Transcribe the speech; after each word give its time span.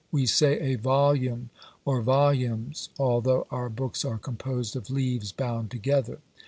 We 0.11 0.25
say 0.25 0.59
a 0.73 0.77
volume, 0.77 1.51
or 1.85 2.01
volumes, 2.01 2.89
although 2.97 3.45
our 3.51 3.69
books 3.69 4.03
are 4.03 4.17
composed 4.17 4.75
of 4.75 4.89
leaves 4.89 5.31
bound 5.31 5.69
together. 5.69 6.21